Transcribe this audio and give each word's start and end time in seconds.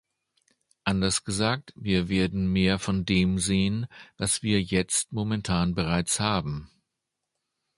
Anders 0.83 1.25
gesagt, 1.25 1.73
wir 1.75 2.09
werden 2.09 2.51
mehr 2.51 2.79
von 2.79 3.05
dem 3.05 3.37
sehen, 3.37 3.85
was 4.17 4.41
wir 4.41 4.59
jetzt 4.59 5.13
momentan 5.13 5.75
bereits 5.75 6.19
haben. 6.19 6.71